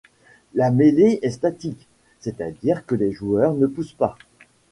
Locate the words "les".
2.95-3.11